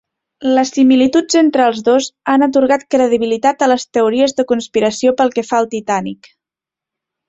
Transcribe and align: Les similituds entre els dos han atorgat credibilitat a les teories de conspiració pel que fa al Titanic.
Les 0.53 0.69
similituds 0.77 1.37
entre 1.41 1.67
els 1.73 1.83
dos 1.91 2.07
han 2.33 2.47
atorgat 2.47 2.87
credibilitat 2.97 3.61
a 3.61 3.71
les 3.75 3.89
teories 3.99 4.37
de 4.41 4.49
conspiració 4.55 5.19
pel 5.23 5.35
que 5.39 5.49
fa 5.53 5.63
al 5.65 5.75
Titanic. 5.81 6.37